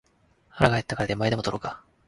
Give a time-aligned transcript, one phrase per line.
[0.49, 1.83] 腹が減ったから出前でも取ろうか